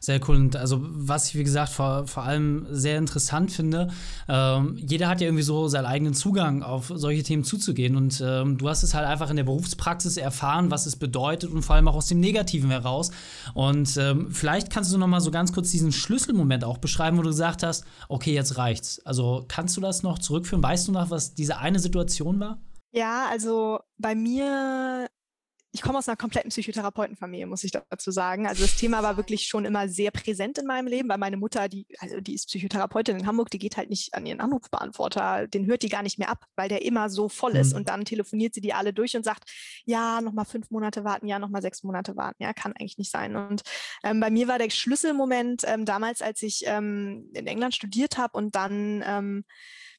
sehr 0.00 0.20
cool. 0.28 0.36
Und 0.36 0.56
also, 0.56 0.80
was 0.82 1.28
ich, 1.28 1.36
wie 1.36 1.44
gesagt, 1.44 1.70
vor, 1.70 2.06
vor 2.08 2.24
allem 2.24 2.66
sehr 2.70 2.98
interessant 2.98 3.52
finde, 3.52 3.88
ähm, 4.28 4.76
jeder 4.76 5.08
hat 5.08 5.20
ja 5.20 5.28
irgendwie 5.28 5.44
so 5.44 5.68
seinen 5.68 5.86
eigenen 5.86 6.12
Zugang, 6.12 6.62
auf 6.62 6.92
solche 6.94 7.22
Themen 7.22 7.44
zuzugehen. 7.44 7.96
Und 7.96 8.22
ähm, 8.24 8.58
du 8.58 8.68
hast 8.68 8.82
es 8.82 8.94
halt 8.94 9.06
einfach 9.06 9.30
in 9.30 9.36
der 9.36 9.44
Berufspraxis 9.44 10.16
erfahren, 10.16 10.70
was 10.72 10.86
es 10.86 10.96
bedeutet 10.96 11.50
und 11.52 11.62
vor 11.62 11.76
allem 11.76 11.86
auch 11.86 11.94
aus 11.94 12.08
dem 12.08 12.18
Negativen 12.18 12.70
heraus. 12.70 13.12
Und 13.54 13.96
ähm, 13.96 14.30
vielleicht 14.32 14.70
kannst 14.70 14.92
du 14.92 14.98
noch 14.98 15.06
mal 15.06 15.20
so 15.20 15.30
ganz 15.30 15.52
kurz 15.52 15.70
diesen 15.70 15.92
Schlüsselmoment 15.92 16.64
auch 16.64 16.78
beschreiben, 16.78 17.16
wo 17.16 17.22
du 17.22 17.30
gesagt 17.30 17.62
hast, 17.62 17.84
okay, 18.08 18.34
jetzt 18.34 18.58
reicht's. 18.58 19.00
Also, 19.06 19.44
kannst 19.46 19.76
du 19.76 19.80
das 19.80 20.02
noch 20.02 20.18
zurückführen? 20.18 20.62
Weißt 20.62 20.88
du 20.88 20.92
noch, 20.92 21.10
was 21.10 21.34
diese 21.34 21.58
eine 21.58 21.78
Situation 21.78 22.40
war? 22.40 22.60
Ja, 22.92 23.28
also 23.30 23.80
bei 23.98 24.14
mir 24.14 25.08
ich 25.74 25.80
komme 25.80 25.98
aus 25.98 26.06
einer 26.06 26.16
kompletten 26.16 26.50
Psychotherapeutenfamilie, 26.50 27.46
muss 27.46 27.64
ich 27.64 27.70
dazu 27.72 28.10
sagen. 28.10 28.46
Also 28.46 28.62
das 28.62 28.76
Thema 28.76 29.02
war 29.02 29.16
wirklich 29.16 29.46
schon 29.46 29.64
immer 29.64 29.88
sehr 29.88 30.10
präsent 30.10 30.58
in 30.58 30.66
meinem 30.66 30.86
Leben, 30.86 31.08
weil 31.08 31.16
meine 31.16 31.38
Mutter, 31.38 31.66
die, 31.68 31.86
also 31.98 32.20
die 32.20 32.34
ist 32.34 32.48
Psychotherapeutin 32.48 33.18
in 33.18 33.26
Hamburg, 33.26 33.50
die 33.50 33.58
geht 33.58 33.78
halt 33.78 33.88
nicht 33.88 34.12
an 34.12 34.26
ihren 34.26 34.40
Anrufbeantworter, 34.40 35.48
den 35.48 35.64
hört 35.64 35.82
die 35.82 35.88
gar 35.88 36.02
nicht 36.02 36.18
mehr 36.18 36.28
ab, 36.28 36.44
weil 36.56 36.68
der 36.68 36.82
immer 36.82 37.08
so 37.08 37.30
voll 37.30 37.56
ist. 37.56 37.72
Mhm. 37.72 37.78
Und 37.78 37.88
dann 37.88 38.04
telefoniert 38.04 38.52
sie 38.52 38.60
die 38.60 38.74
alle 38.74 38.92
durch 38.92 39.16
und 39.16 39.24
sagt, 39.24 39.50
ja, 39.86 40.20
nochmal 40.20 40.44
fünf 40.44 40.70
Monate 40.70 41.04
warten, 41.04 41.26
ja, 41.26 41.38
nochmal 41.38 41.62
sechs 41.62 41.82
Monate 41.82 42.16
warten. 42.16 42.42
Ja, 42.42 42.52
kann 42.52 42.72
eigentlich 42.72 42.98
nicht 42.98 43.10
sein. 43.10 43.34
Und 43.34 43.62
ähm, 44.04 44.20
bei 44.20 44.30
mir 44.30 44.48
war 44.48 44.58
der 44.58 44.68
Schlüsselmoment 44.68 45.62
ähm, 45.66 45.86
damals, 45.86 46.20
als 46.20 46.42
ich 46.42 46.64
ähm, 46.66 47.30
in 47.32 47.46
England 47.46 47.74
studiert 47.74 48.18
habe 48.18 48.36
und 48.36 48.54
dann 48.54 49.02
ähm, 49.06 49.44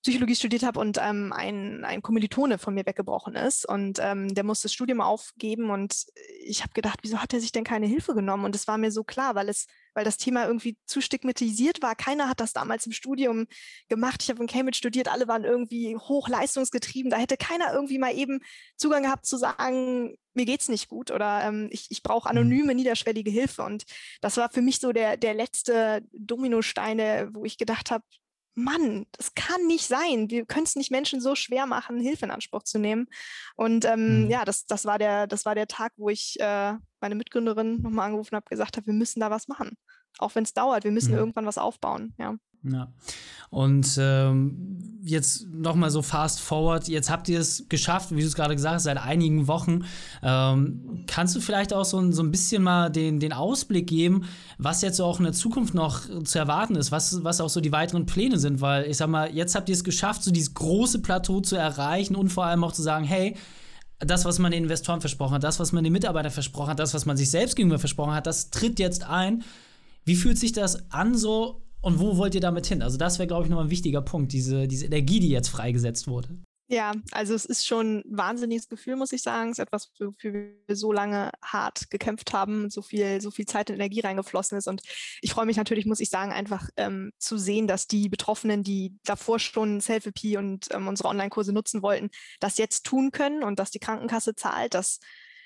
Psychologie 0.03 0.35
studiert 0.35 0.63
habe 0.63 0.81
und 0.81 0.99
ähm, 1.01 1.31
ein, 1.31 1.85
ein 1.85 2.01
Kommilitone 2.01 2.57
von 2.57 2.73
mir 2.73 2.85
weggebrochen 2.85 3.35
ist 3.35 3.65
und 3.67 3.99
ähm, 4.01 4.35
der 4.35 4.43
musste 4.43 4.65
das 4.65 4.73
Studium 4.73 4.99
aufgeben 4.99 5.69
und 5.69 6.05
ich 6.43 6.61
habe 6.61 6.73
gedacht, 6.73 6.99
wieso 7.03 7.19
hat 7.19 7.33
er 7.33 7.39
sich 7.39 7.53
denn 7.53 7.63
keine 7.63 7.87
Hilfe 7.87 8.13
genommen? 8.13 8.43
Und 8.43 8.53
es 8.53 8.67
war 8.67 8.77
mir 8.77 8.91
so 8.91 9.05
klar, 9.05 9.33
weil 9.35 9.47
es, 9.47 9.65
weil 9.93 10.03
das 10.03 10.17
Thema 10.17 10.45
irgendwie 10.45 10.77
zu 10.85 10.99
stigmatisiert 10.99 11.81
war. 11.81 11.95
Keiner 11.95 12.27
hat 12.27 12.41
das 12.41 12.51
damals 12.51 12.85
im 12.85 12.91
Studium 12.91 13.47
gemacht. 13.87 14.21
Ich 14.23 14.29
habe 14.29 14.41
in 14.41 14.47
Cambridge 14.47 14.77
studiert, 14.77 15.07
alle 15.07 15.29
waren 15.29 15.45
irgendwie 15.45 15.95
hochleistungsgetrieben. 15.95 17.09
Da 17.09 17.17
hätte 17.17 17.37
keiner 17.37 17.73
irgendwie 17.73 17.97
mal 17.97 18.13
eben 18.13 18.41
Zugang 18.75 19.03
gehabt 19.03 19.25
zu 19.25 19.37
sagen, 19.37 20.17
mir 20.33 20.45
geht's 20.45 20.67
nicht 20.67 20.89
gut 20.89 21.11
oder 21.11 21.43
ähm, 21.43 21.69
ich, 21.71 21.87
ich 21.91 22.03
brauche 22.03 22.27
mhm. 22.27 22.37
anonyme, 22.37 22.75
niederschwellige 22.75 23.31
Hilfe. 23.31 23.63
Und 23.63 23.83
das 24.19 24.35
war 24.35 24.49
für 24.49 24.61
mich 24.61 24.81
so 24.81 24.91
der, 24.91 25.15
der 25.15 25.33
letzte 25.33 26.03
Dominosteine, 26.11 27.29
wo 27.31 27.45
ich 27.45 27.57
gedacht 27.57 27.89
habe, 27.89 28.03
Mann, 28.55 29.05
das 29.13 29.33
kann 29.33 29.65
nicht 29.67 29.87
sein. 29.87 30.29
Wir 30.29 30.45
können 30.45 30.65
es 30.65 30.75
nicht 30.75 30.91
Menschen 30.91 31.21
so 31.21 31.35
schwer 31.35 31.65
machen, 31.65 31.99
Hilfe 31.99 32.25
in 32.25 32.31
Anspruch 32.31 32.63
zu 32.63 32.77
nehmen. 32.77 33.07
Und 33.55 33.85
ähm, 33.85 34.25
mhm. 34.25 34.29
ja, 34.29 34.45
das, 34.45 34.65
das, 34.65 34.85
war 34.85 34.99
der, 34.99 35.27
das 35.27 35.45
war 35.45 35.55
der 35.55 35.67
Tag, 35.67 35.93
wo 35.97 36.09
ich 36.09 36.39
äh, 36.39 36.73
meine 37.01 37.15
Mitgründerin 37.15 37.81
nochmal 37.81 38.07
angerufen 38.07 38.35
habe, 38.35 38.45
gesagt 38.49 38.77
habe, 38.77 38.87
wir 38.87 38.93
müssen 38.93 39.19
da 39.19 39.31
was 39.31 39.47
machen. 39.47 39.77
Auch 40.19 40.35
wenn 40.35 40.43
es 40.43 40.53
dauert, 40.53 40.83
wir 40.83 40.91
müssen 40.91 41.13
mhm. 41.13 41.17
irgendwann 41.17 41.45
was 41.45 41.57
aufbauen. 41.57 42.13
Ja. 42.17 42.35
Ja. 42.63 42.87
Und 43.49 43.97
ähm, 43.99 44.99
jetzt 45.03 45.47
nochmal 45.49 45.91
so 45.91 46.01
fast 46.01 46.39
forward, 46.39 46.87
jetzt 46.87 47.09
habt 47.09 47.27
ihr 47.27 47.39
es 47.39 47.65
geschafft, 47.67 48.15
wie 48.15 48.21
du 48.21 48.25
es 48.25 48.35
gerade 48.35 48.55
gesagt 48.55 48.75
hast, 48.75 48.83
seit 48.83 48.97
einigen 48.97 49.47
Wochen. 49.47 49.83
Ähm, 50.23 51.03
kannst 51.05 51.35
du 51.35 51.41
vielleicht 51.41 51.73
auch 51.73 51.83
so, 51.83 52.11
so 52.11 52.23
ein 52.23 52.31
bisschen 52.31 52.63
mal 52.63 52.89
den, 52.89 53.19
den 53.19 53.33
Ausblick 53.33 53.87
geben, 53.87 54.23
was 54.57 54.81
jetzt 54.81 55.01
auch 55.01 55.19
in 55.19 55.25
der 55.25 55.33
Zukunft 55.33 55.73
noch 55.73 56.01
zu 56.23 56.39
erwarten 56.39 56.75
ist, 56.75 56.91
was, 56.91 57.23
was 57.23 57.41
auch 57.41 57.49
so 57.49 57.59
die 57.59 57.71
weiteren 57.71 58.05
Pläne 58.05 58.39
sind? 58.39 58.61
Weil 58.61 58.85
ich 58.89 58.97
sag 58.97 59.09
mal, 59.09 59.33
jetzt 59.35 59.55
habt 59.55 59.67
ihr 59.67 59.75
es 59.75 59.83
geschafft, 59.83 60.23
so 60.23 60.31
dieses 60.31 60.53
große 60.53 61.01
Plateau 61.01 61.41
zu 61.41 61.57
erreichen 61.57 62.15
und 62.15 62.29
vor 62.29 62.45
allem 62.45 62.63
auch 62.63 62.71
zu 62.71 62.81
sagen, 62.81 63.03
hey, 63.03 63.35
das, 63.99 64.25
was 64.25 64.39
man 64.39 64.51
den 64.51 64.63
Investoren 64.63 65.01
versprochen 65.01 65.35
hat, 65.35 65.43
das, 65.43 65.59
was 65.59 65.71
man 65.73 65.83
den 65.83 65.93
Mitarbeitern 65.93 66.31
versprochen 66.31 66.71
hat, 66.71 66.79
das, 66.79 66.93
was 66.93 67.05
man 67.05 67.17
sich 67.17 67.29
selbst 67.29 67.55
gegenüber 67.55 67.79
versprochen 67.79 68.13
hat, 68.13 68.25
das 68.25 68.49
tritt 68.49 68.79
jetzt 68.79 69.03
ein. 69.03 69.43
Wie 70.05 70.15
fühlt 70.15 70.37
sich 70.37 70.51
das 70.51 70.91
an, 70.91 71.15
so 71.17 71.62
und 71.83 71.99
wo 71.99 72.17
wollt 72.17 72.33
ihr 72.33 72.41
damit 72.41 72.65
hin? 72.65 72.81
Also, 72.81 72.97
das 72.97 73.19
wäre, 73.19 73.27
glaube 73.27 73.43
ich, 73.43 73.49
nochmal 73.49 73.65
ein 73.65 73.71
wichtiger 73.71 74.01
Punkt, 74.01 74.33
diese, 74.33 74.67
diese 74.67 74.85
Energie, 74.85 75.19
die 75.19 75.29
jetzt 75.29 75.49
freigesetzt 75.49 76.07
wurde. 76.07 76.29
Ja, 76.69 76.93
also 77.11 77.35
es 77.35 77.45
ist 77.45 77.67
schon 77.67 77.97
ein 77.99 78.17
wahnsinniges 78.17 78.69
Gefühl, 78.69 78.95
muss 78.95 79.11
ich 79.11 79.21
sagen. 79.21 79.51
Es 79.51 79.59
ist 79.59 79.63
etwas, 79.63 79.91
wofür 79.99 80.33
wir 80.65 80.75
so 80.75 80.93
lange 80.93 81.29
hart 81.43 81.91
gekämpft 81.91 82.33
haben, 82.33 82.69
so 82.69 82.81
viel, 82.81 83.21
so 83.21 83.31
viel 83.31 83.45
Zeit 83.45 83.69
und 83.69 83.75
Energie 83.75 83.99
reingeflossen 83.99 84.57
ist. 84.57 84.67
Und 84.67 84.81
ich 85.21 85.33
freue 85.33 85.45
mich 85.45 85.57
natürlich, 85.57 85.85
muss 85.85 85.99
ich 85.99 86.09
sagen, 86.09 86.31
einfach 86.31 86.69
ähm, 86.77 87.11
zu 87.19 87.37
sehen, 87.37 87.67
dass 87.67 87.87
die 87.87 88.07
Betroffenen, 88.07 88.63
die 88.63 88.97
davor 89.03 89.39
schon 89.39 89.81
Selfie 89.81 90.37
und 90.37 90.69
ähm, 90.71 90.87
unsere 90.87 91.09
Online-Kurse 91.09 91.51
nutzen 91.51 91.83
wollten, 91.83 92.09
das 92.39 92.57
jetzt 92.57 92.85
tun 92.85 93.11
können 93.11 93.43
und 93.43 93.59
dass 93.59 93.69
die 93.69 93.79
Krankenkasse 93.79 94.33
zahlt, 94.33 94.73
dass 94.73 94.99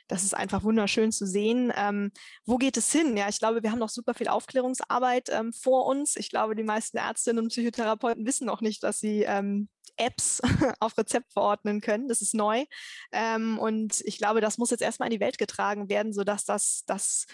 das 0.08 0.24
ist 0.24 0.34
einfach 0.34 0.64
wunderschön 0.64 1.12
zu 1.12 1.26
sehen. 1.26 1.72
Ähm, 1.76 2.12
wo 2.46 2.58
geht 2.58 2.78
es 2.78 2.92
hin? 2.92 3.18
Ja, 3.18 3.28
ich 3.30 3.40
glaube, 3.40 3.64
wir 3.64 3.72
haben 3.72 3.80
noch 3.80 3.90
super 3.90 4.14
viel 4.14 4.28
Aufklärungsarbeit 4.28 5.30
ähm, 5.30 5.54
vor 5.54 5.86
uns. 5.86 6.16
Ich 6.16 6.30
glaube, 6.30 6.56
die 6.56 6.64
meisten 6.64 6.98
Ärztinnen 6.98 7.44
und 7.44 7.50
Psychotherapeuten 7.50 8.26
wissen 8.26 8.46
noch 8.46 8.62
nicht, 8.62 8.84
dass 8.84 9.00
sie 9.00 9.24
ähm, 9.24 9.70
Apps 9.98 10.42
auf 10.80 10.98
Rezept 10.98 11.34
verordnen 11.34 11.82
können. 11.82 12.08
Das 12.08 12.22
ist 12.22 12.34
neu. 12.34 12.66
Ähm, 13.12 13.60
und 13.60 14.02
ich 14.06 14.18
glaube, 14.18 14.42
das 14.42 14.58
muss 14.58 14.72
jetzt 14.72 14.82
erstmal 14.82 15.08
in 15.08 15.14
die 15.14 15.20
Welt 15.20 15.38
getragen 15.38 15.90
werden, 15.90 16.14
sodass 16.14 16.46
das, 16.46 16.84
das 16.86 17.26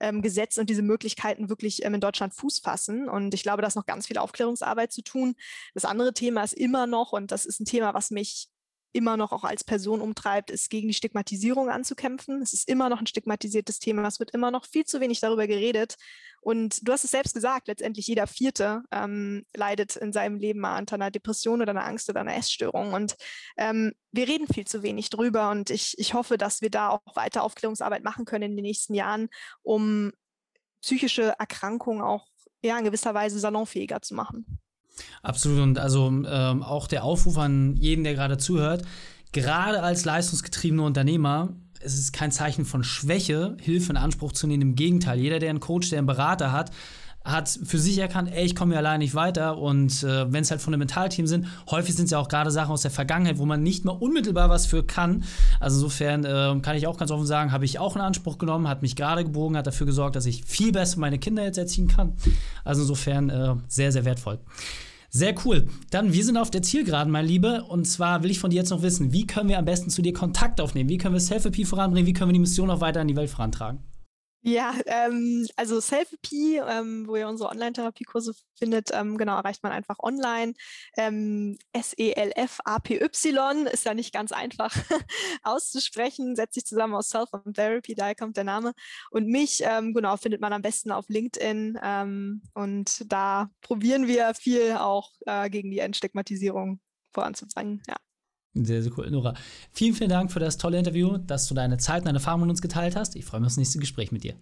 ähm, 0.00 0.22
Gesetz 0.22 0.58
und 0.58 0.70
diese 0.70 0.82
Möglichkeiten 0.82 1.48
wirklich 1.48 1.84
ähm, 1.84 1.94
in 1.94 2.00
Deutschland 2.00 2.34
Fuß 2.34 2.60
fassen. 2.60 3.08
Und 3.08 3.34
ich 3.34 3.42
glaube, 3.42 3.62
da 3.62 3.68
ist 3.68 3.76
noch 3.76 3.86
ganz 3.86 4.06
viel 4.06 4.18
Aufklärungsarbeit 4.18 4.92
zu 4.92 5.02
tun. 5.02 5.34
Das 5.74 5.84
andere 5.84 6.14
Thema 6.14 6.42
ist 6.42 6.54
immer 6.54 6.86
noch, 6.86 7.12
und 7.12 7.30
das 7.30 7.46
ist 7.46 7.60
ein 7.60 7.66
Thema, 7.66 7.94
was 7.94 8.10
mich 8.10 8.48
immer 8.94 9.16
noch 9.16 9.32
auch 9.32 9.44
als 9.44 9.64
Person 9.64 10.00
umtreibt, 10.00 10.50
ist 10.50 10.70
gegen 10.70 10.88
die 10.88 10.94
Stigmatisierung 10.94 11.68
anzukämpfen. 11.68 12.40
Es 12.40 12.52
ist 12.52 12.68
immer 12.68 12.88
noch 12.88 13.00
ein 13.00 13.06
stigmatisiertes 13.06 13.80
Thema. 13.80 14.06
Es 14.06 14.20
wird 14.20 14.30
immer 14.30 14.50
noch 14.50 14.64
viel 14.66 14.84
zu 14.84 15.00
wenig 15.00 15.20
darüber 15.20 15.46
geredet. 15.46 15.96
Und 16.40 16.86
du 16.86 16.92
hast 16.92 17.04
es 17.04 17.10
selbst 17.10 17.34
gesagt, 17.34 17.66
letztendlich 17.68 18.06
jeder 18.06 18.26
Vierte 18.26 18.82
ähm, 18.92 19.44
leidet 19.54 19.96
in 19.96 20.12
seinem 20.12 20.38
Leben 20.38 20.60
mal 20.60 20.78
unter 20.78 20.94
einer 20.94 21.10
Depression 21.10 21.60
oder 21.60 21.70
einer 21.70 21.86
Angst 21.86 22.08
oder 22.08 22.20
einer 22.20 22.36
Essstörung. 22.36 22.92
Und 22.92 23.16
ähm, 23.56 23.92
wir 24.12 24.28
reden 24.28 24.46
viel 24.46 24.66
zu 24.66 24.82
wenig 24.82 25.10
drüber. 25.10 25.50
Und 25.50 25.70
ich, 25.70 25.98
ich 25.98 26.14
hoffe, 26.14 26.38
dass 26.38 26.62
wir 26.62 26.70
da 26.70 26.90
auch 26.90 27.16
weiter 27.16 27.42
Aufklärungsarbeit 27.42 28.04
machen 28.04 28.26
können 28.26 28.50
in 28.50 28.56
den 28.56 28.64
nächsten 28.64 28.94
Jahren, 28.94 29.28
um 29.62 30.12
psychische 30.82 31.34
Erkrankungen 31.38 32.02
auch 32.02 32.28
ja, 32.62 32.78
in 32.78 32.84
gewisser 32.84 33.12
Weise 33.12 33.38
salonfähiger 33.40 34.02
zu 34.02 34.14
machen. 34.14 34.60
Absolut. 35.22 35.60
Und 35.60 35.78
also 35.78 36.08
ähm, 36.08 36.62
auch 36.62 36.86
der 36.86 37.04
Aufruf 37.04 37.38
an 37.38 37.76
jeden, 37.76 38.04
der 38.04 38.14
gerade 38.14 38.38
zuhört, 38.38 38.82
gerade 39.32 39.82
als 39.82 40.04
leistungsgetriebener 40.04 40.84
Unternehmer, 40.84 41.54
es 41.80 41.98
ist 41.98 42.12
kein 42.12 42.32
Zeichen 42.32 42.64
von 42.64 42.82
Schwäche, 42.82 43.56
Hilfe 43.60 43.90
in 43.90 43.96
Anspruch 43.96 44.32
zu 44.32 44.46
nehmen. 44.46 44.62
Im 44.62 44.74
Gegenteil, 44.74 45.18
jeder, 45.18 45.38
der 45.38 45.50
einen 45.50 45.60
Coach, 45.60 45.90
der 45.90 45.98
einen 45.98 46.06
Berater 46.06 46.50
hat, 46.50 46.70
hat 47.24 47.48
für 47.48 47.78
sich 47.78 47.98
erkannt, 47.98 48.30
ey, 48.32 48.44
ich 48.44 48.54
komme 48.54 48.72
hier 48.72 48.78
allein 48.78 48.98
nicht 48.98 49.14
weiter. 49.14 49.56
Und 49.56 50.02
äh, 50.02 50.30
wenn 50.30 50.42
es 50.42 50.50
halt 50.50 50.60
Fundamentalthemen 50.60 51.26
sind, 51.26 51.46
häufig 51.70 51.94
sind 51.94 52.04
es 52.04 52.10
ja 52.10 52.18
auch 52.18 52.28
gerade 52.28 52.50
Sachen 52.50 52.72
aus 52.72 52.82
der 52.82 52.90
Vergangenheit, 52.90 53.38
wo 53.38 53.46
man 53.46 53.62
nicht 53.62 53.84
mehr 53.86 54.00
unmittelbar 54.00 54.50
was 54.50 54.66
für 54.66 54.84
kann. 54.84 55.24
Also 55.58 55.78
insofern 55.78 56.24
äh, 56.24 56.60
kann 56.60 56.76
ich 56.76 56.86
auch 56.86 56.98
ganz 56.98 57.10
offen 57.10 57.26
sagen, 57.26 57.50
habe 57.50 57.64
ich 57.64 57.78
auch 57.78 57.96
in 57.96 58.02
Anspruch 58.02 58.36
genommen, 58.36 58.68
hat 58.68 58.82
mich 58.82 58.94
gerade 58.94 59.24
gebogen, 59.24 59.56
hat 59.56 59.66
dafür 59.66 59.86
gesorgt, 59.86 60.16
dass 60.16 60.26
ich 60.26 60.44
viel 60.44 60.70
besser 60.70 61.00
meine 61.00 61.18
Kinder 61.18 61.42
jetzt 61.42 61.56
erziehen 61.56 61.88
kann. 61.88 62.12
Also 62.62 62.82
insofern 62.82 63.30
äh, 63.30 63.54
sehr, 63.68 63.90
sehr 63.90 64.04
wertvoll. 64.04 64.38
Sehr 65.08 65.34
cool. 65.44 65.68
Dann, 65.90 66.12
wir 66.12 66.24
sind 66.24 66.36
auf 66.36 66.50
der 66.50 66.62
Zielgeraden, 66.62 67.10
mein 67.10 67.24
Liebe. 67.24 67.62
Und 67.62 67.86
zwar 67.86 68.22
will 68.22 68.32
ich 68.32 68.40
von 68.40 68.50
dir 68.50 68.56
jetzt 68.56 68.70
noch 68.70 68.82
wissen, 68.82 69.12
wie 69.12 69.26
können 69.26 69.48
wir 69.48 69.58
am 69.58 69.64
besten 69.64 69.88
zu 69.88 70.02
dir 70.02 70.12
Kontakt 70.12 70.60
aufnehmen? 70.60 70.90
Wie 70.90 70.98
können 70.98 71.14
wir 71.14 71.20
Self-IP 71.20 71.66
voranbringen? 71.66 72.06
Wie 72.06 72.12
können 72.12 72.30
wir 72.30 72.34
die 72.34 72.40
Mission 72.40 72.68
auch 72.68 72.80
weiter 72.80 73.00
in 73.00 73.08
die 73.08 73.16
Welt 73.16 73.30
vorantragen? 73.30 73.78
Ja, 74.46 74.74
ähm, 74.84 75.46
also 75.56 75.80
Selfie, 75.80 76.56
ähm, 76.58 77.06
wo 77.08 77.16
ihr 77.16 77.26
unsere 77.28 77.48
Online-Therapiekurse 77.48 78.34
findet, 78.58 78.90
ähm, 78.92 79.16
genau, 79.16 79.36
erreicht 79.38 79.62
man 79.62 79.72
einfach 79.72 79.98
online. 80.00 80.52
Ähm, 80.98 81.56
S-E-L-F-A-P-Y 81.72 83.66
ist 83.72 83.86
ja 83.86 83.94
nicht 83.94 84.12
ganz 84.12 84.32
einfach 84.32 84.70
auszusprechen, 85.44 86.36
setzt 86.36 86.56
sich 86.56 86.66
zusammen 86.66 86.94
aus 86.94 87.08
Self 87.08 87.30
und 87.32 87.54
Therapy, 87.54 87.94
daher 87.94 88.14
kommt 88.14 88.36
der 88.36 88.44
Name. 88.44 88.74
Und 89.10 89.28
mich, 89.28 89.62
ähm, 89.62 89.94
genau, 89.94 90.18
findet 90.18 90.42
man 90.42 90.52
am 90.52 90.60
besten 90.60 90.92
auf 90.92 91.08
LinkedIn 91.08 91.78
ähm, 91.82 92.42
und 92.52 93.10
da 93.10 93.48
probieren 93.62 94.06
wir 94.06 94.34
viel 94.34 94.72
auch 94.72 95.10
äh, 95.24 95.48
gegen 95.48 95.70
die 95.70 95.78
Entstigmatisierung 95.78 96.80
voranzubringen, 97.14 97.82
ja. 97.88 97.96
Sehr, 98.54 98.82
sehr 98.82 98.92
cool. 98.96 99.10
Nora, 99.10 99.34
vielen, 99.72 99.94
vielen 99.94 100.10
Dank 100.10 100.30
für 100.30 100.38
das 100.38 100.58
tolle 100.58 100.78
Interview, 100.78 101.18
dass 101.18 101.48
du 101.48 101.54
deine 101.54 101.76
Zeit 101.76 102.00
und 102.00 102.06
deine 102.06 102.18
Erfahrungen 102.18 102.44
mit 102.44 102.50
uns 102.50 102.62
geteilt 102.62 102.94
hast. 102.94 103.16
Ich 103.16 103.24
freue 103.24 103.40
mich 103.40 103.46
auf 103.46 103.52
das 103.52 103.56
nächste 103.58 103.80
Gespräch 103.80 104.12
mit 104.12 104.22
dir. 104.22 104.34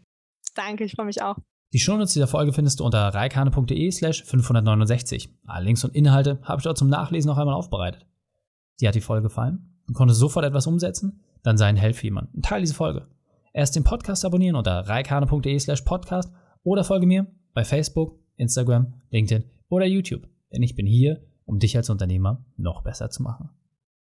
Danke, 0.54 0.84
ich 0.84 0.92
freue 0.92 1.06
mich 1.06 1.22
auch. 1.22 1.36
Die 1.72 1.78
Shownotes 1.78 2.12
dieser 2.12 2.26
Folge 2.26 2.52
findest 2.52 2.80
du 2.80 2.84
unter 2.84 3.00
reikane.de 3.08 3.90
slash 3.90 4.24
569. 4.24 5.30
Alle 5.46 5.64
Links 5.64 5.82
und 5.84 5.94
Inhalte 5.94 6.38
habe 6.42 6.60
ich 6.60 6.64
dort 6.64 6.76
zum 6.76 6.90
Nachlesen 6.90 7.30
noch 7.30 7.38
einmal 7.38 7.54
aufbereitet. 7.54 8.06
Dir 8.80 8.88
hat 8.88 8.94
die 8.94 9.00
Folge 9.00 9.28
gefallen? 9.28 9.80
Du 9.86 9.94
konntest 9.94 10.20
sofort 10.20 10.44
etwas 10.44 10.66
umsetzen? 10.66 11.22
Dann 11.42 11.56
sei 11.56 11.66
ein 11.66 11.76
Helfer 11.76 12.00
für 12.00 12.06
jemanden. 12.06 12.42
Teil 12.42 12.60
diese 12.60 12.74
Folge. 12.74 13.08
Erst 13.54 13.74
den 13.74 13.84
Podcast 13.84 14.24
abonnieren 14.26 14.56
unter 14.56 14.86
reikane.de 14.86 15.58
slash 15.58 15.80
podcast 15.82 16.30
oder 16.62 16.84
folge 16.84 17.06
mir 17.06 17.26
bei 17.54 17.64
Facebook, 17.64 18.18
Instagram, 18.36 18.94
LinkedIn 19.10 19.44
oder 19.68 19.86
YouTube. 19.86 20.28
Denn 20.52 20.62
ich 20.62 20.74
bin 20.74 20.86
hier, 20.86 21.22
um 21.46 21.58
dich 21.58 21.76
als 21.76 21.88
Unternehmer 21.88 22.44
noch 22.56 22.82
besser 22.82 23.08
zu 23.08 23.22
machen. 23.22 23.48